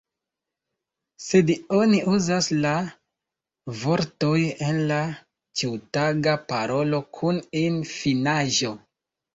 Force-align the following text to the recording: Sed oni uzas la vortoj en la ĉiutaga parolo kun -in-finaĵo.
Sed 1.25 1.51
oni 1.79 1.99
uzas 2.13 2.47
la 2.65 2.71
vortoj 3.83 4.35
en 4.71 4.83
la 4.93 4.99
ĉiutaga 5.63 6.35
parolo 6.55 7.07
kun 7.21 7.43
-in-finaĵo. 7.63 8.79